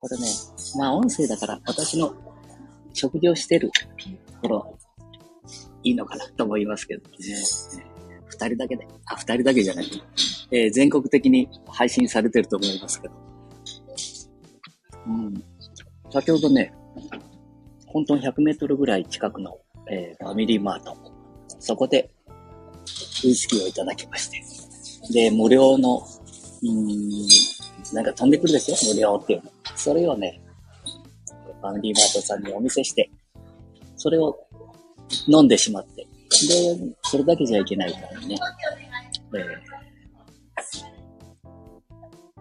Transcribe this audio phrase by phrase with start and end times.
[0.00, 0.26] これね、
[0.76, 2.14] まあ音声だから私の
[2.92, 3.70] 食事をしてる
[4.42, 4.78] 頃、
[5.82, 7.16] いいのかなと思いますけどね。
[8.26, 9.86] 二人だけで、あ、二人だけじゃない。
[10.50, 13.14] えー、全国的に配信されてると思いますけど。
[15.06, 15.44] うん。
[16.10, 16.72] 先ほどね、
[17.86, 19.58] 本当に100メートルぐらい近くの、
[19.90, 20.96] えー、ファミリーマート。
[21.58, 22.10] そこで、
[23.24, 24.42] ウイスキーをいただきまして。
[25.12, 26.06] で、無料の、
[26.62, 29.50] うん、なんか飛んでくるですよ、無料っていうの。
[29.78, 30.42] それをね、
[31.60, 33.10] ファミリーマートさんにお見せして、
[33.96, 34.36] それを
[35.28, 36.02] 飲んでしまって。
[36.02, 36.08] で、
[37.04, 38.36] それだけじゃいけないからね。
[39.34, 39.44] えー、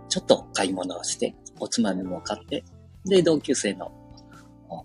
[0.09, 2.63] ちょっと買い物をして、おつまみも買って、
[3.05, 3.91] で、同級生の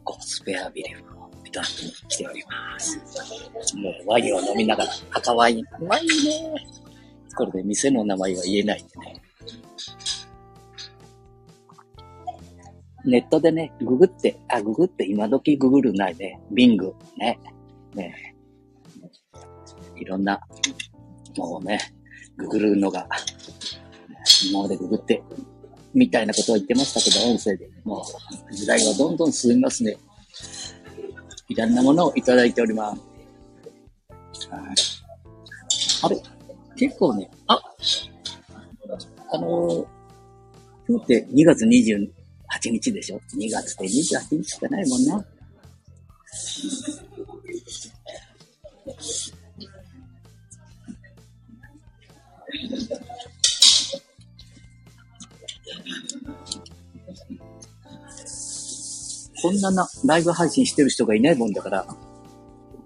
[0.04, 2.98] こうスペアビレフをいただきに来ております。
[3.76, 6.12] もうワインを飲みながら、赤ワイン、うまいね。
[7.34, 9.22] これで店の名前は言えないんでね。
[13.04, 16.40] ネットでね、ググって、あ、ググって今時ググるないね。
[16.50, 17.38] ビング、ね。
[17.94, 18.34] ね。
[19.96, 20.40] いろんな、
[21.36, 21.78] もうね、
[22.36, 23.08] ググるのが、
[24.50, 25.22] 今までググって、
[25.94, 27.68] みたいなことを言ってましたけど、音声で。
[27.84, 28.04] も
[28.50, 29.96] う、時代はどんどん進みますね。
[31.48, 34.48] いろんなものをいただいております。
[34.48, 34.62] はい。
[36.04, 36.22] あれ
[36.76, 37.60] 結構ね、あ、
[39.32, 39.86] あのー、
[40.88, 42.21] 今日って2月28
[42.70, 45.24] 日でしょ ?2 月って28日しかないもんな。
[59.42, 61.86] こんなな、ライブ配信してる人がいないもんだから、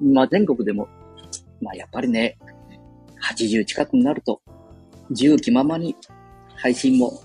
[0.00, 0.88] まあ全国でも、
[1.60, 2.38] まあやっぱりね、
[3.22, 4.40] 80近くになると、
[5.10, 5.94] 自由気ままに
[6.56, 7.22] 配信も。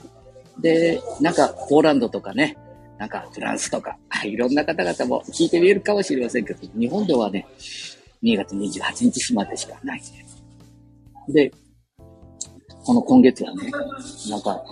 [0.59, 2.57] で、なんかポーランドとかね、
[2.97, 7.47] なんかフランスとか、 いろんな方々も聞いてみえるかもしれませんけど、日本ではね、
[8.23, 10.13] 2月28日までしかないです。
[11.29, 11.51] で、
[12.83, 13.71] この今月はね、
[14.29, 14.63] なんか、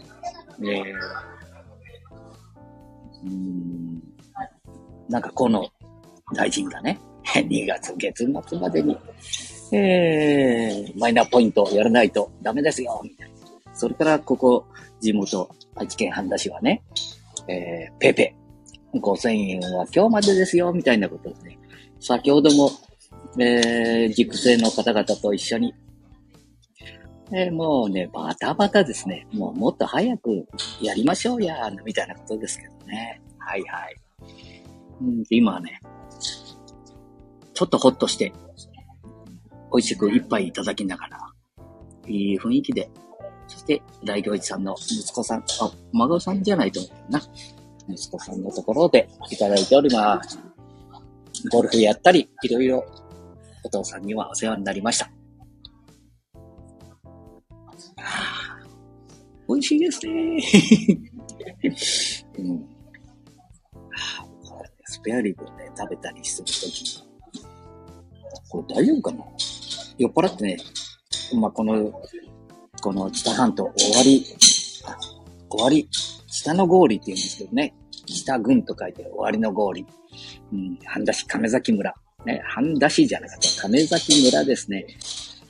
[0.61, 0.93] えー、
[3.25, 4.01] うん
[5.09, 5.67] なんかこの
[6.35, 8.95] 大臣がね、 2月月末までに、
[9.71, 13.35] えー、マイナポイントをやらないとダメですよ、みたいな。
[13.73, 14.65] それからここ、
[15.01, 16.83] 地元、愛知県半田市はね、
[17.47, 18.35] えー、ペペ、
[18.93, 21.57] 5000円は今日までですよ、みたいなことですね。
[22.01, 22.71] 先ほども、
[23.39, 25.73] えー、熟成の方々と一緒に、
[27.31, 29.25] えー、もうね、バタバタですね。
[29.31, 30.45] もうもっと早く
[30.81, 33.21] やりましょうや、みたいなことですけどね。
[33.37, 33.95] はいはい。
[35.01, 35.79] うん、今はね、
[37.53, 38.33] ちょっとほっとして、
[39.71, 41.19] 美味しく一杯いただきながら、
[42.07, 42.89] いい雰囲気で、
[43.49, 45.43] そして、大行一さんの息子さん、あ、
[45.91, 47.21] 孫さんじゃないと思うな。
[47.89, 50.39] 息子さんのところでいただいております。
[51.51, 52.85] ゴルフやったり、いろいろ、
[53.63, 55.11] お父さんにはお世話になりました。
[59.47, 60.39] 美味しいですね。
[62.37, 62.79] うん
[64.91, 67.03] スペアリブをね、食べたりするとき
[68.49, 69.23] これ大丈夫かな？
[69.97, 70.57] 酔っ払ってね、
[71.39, 71.73] まあ、この、
[72.81, 74.25] この北半島終わり、
[75.49, 75.89] 終わり、
[76.27, 77.75] 北の氷って言うんですけどね、
[78.05, 79.85] 北郡と書いて終わりの氷。
[80.51, 81.93] うん、半田市亀崎村。
[82.25, 84.85] ね、半田市じゃなかった、亀崎村ですね。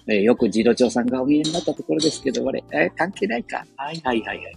[0.08, 3.66] えー、よく次郎長さんがお見えになったところですけど、あれ、えー、関係ないか。
[3.78, 4.56] はいはいはいはい。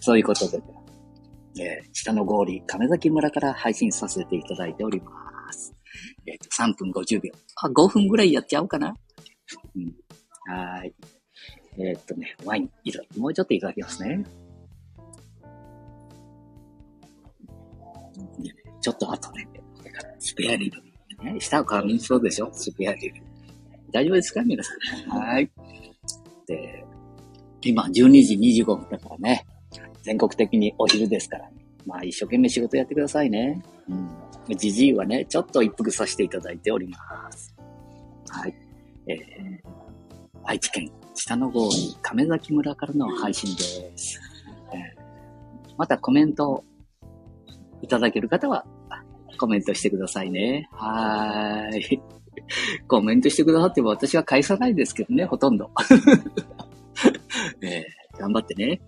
[0.00, 0.60] そういうことで、
[1.60, 5.74] えー、下の氷、亀崎村から配信させていただいております。
[6.26, 7.32] えっ、ー、と、3分50秒。
[7.56, 8.94] あ、5分ぐらいやっちゃおうかな。
[9.76, 9.94] うん。
[10.52, 10.94] はい。
[11.78, 12.70] えー、っとね、ワイン、
[13.20, 14.24] もうちょっといただきますね。
[18.80, 21.24] ちょっと後ね、これからスペアリブ。
[21.24, 22.48] ね、舌を噛みそうでしょ？
[22.52, 23.16] スペアリブ。
[23.92, 24.42] 大丈夫ですか？
[24.42, 24.70] 皆さ
[25.06, 25.18] ん。
[25.18, 25.50] はい。
[26.46, 26.84] で、
[27.62, 29.44] 今12時25分だからね。
[30.02, 31.56] 全国的にお昼ですから、ね、
[31.86, 33.62] まあ一生懸命仕事やってくださいね。
[33.88, 34.56] うん。
[34.56, 37.54] じじいはね、ちょっと一服させていただいております。
[38.28, 38.54] はい。
[39.08, 39.18] えー、
[40.48, 43.62] 愛知県北の郷に亀崎村からの配信で
[43.98, 44.18] す。
[44.72, 46.64] えー、またコメント
[47.82, 48.64] いただける方は、
[49.38, 50.66] コメントしてくださいね。
[50.72, 52.00] はーい。
[52.88, 55.70] コメントしてくださっても私は返さないですけどね、ほとんど。
[57.60, 58.80] えー、頑張ってね。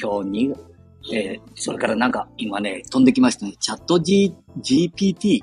[0.00, 0.54] 今日に、
[1.12, 3.54] えー、それからなんか今ね、飛んできましたね。
[3.58, 5.42] チャット、G、GPT。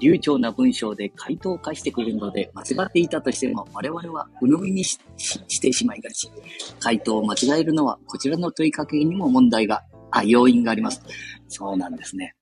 [0.00, 6.30] 流暢な文章で回答を返してくれるので、間違っていたとしても我々は鵜呑みにししてしまいがち。
[6.78, 11.02] 回答を間違えるのはこちらの問いかけにも問題が、あ、要因があります。
[11.48, 12.34] そうなんですね。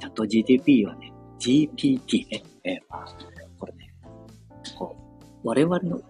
[0.00, 2.78] チャット GTP はね、GPT ね、えー、
[3.58, 3.92] これね、
[4.76, 4.96] こ
[5.44, 6.04] う我々のこ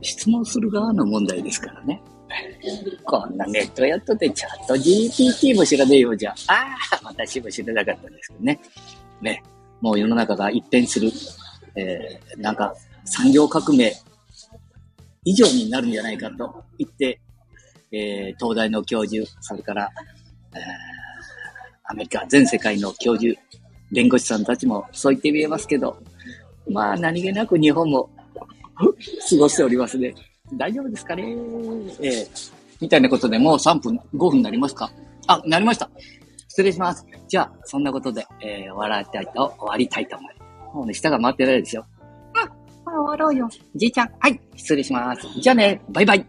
[0.00, 2.02] う質問する側の問題ですからね。
[3.04, 6.52] こんなネットやっとてチャット GPT も知らねえようじゃあ。
[6.52, 8.60] ああ、私も知らなかったんですけどね。
[9.20, 9.42] ね。
[9.80, 11.10] もう世の中が一変する。
[11.76, 13.94] えー、なんか産業革命
[15.24, 17.20] 以上になるんじゃないかと言って、
[17.92, 19.90] えー、東大の教授、それから、
[20.54, 20.60] えー、
[21.84, 23.38] アメリカ全世界の教授、
[23.92, 25.96] 弁護士さんたちもそう言って見えますけど、
[26.68, 28.08] まあ何気なく日本も
[28.74, 30.14] 過ごしておりますね。
[30.54, 31.22] 大丈夫ですかね？
[32.00, 34.90] えー、みたいなことでもう3分、5分になりますか？
[35.26, 35.90] あ、なりました。
[36.48, 37.06] 失礼します。
[37.28, 40.74] じゃあ、そんなことで、えー、笑いたいと、終わりたいと思います。
[40.74, 41.86] もうね、下が回ってないですよ。
[42.34, 42.48] あ、
[42.84, 43.48] 終わろうよ。
[43.76, 44.10] じいちゃん。
[44.18, 45.26] はい、失礼します。
[45.40, 46.26] じゃあね、バイバイ。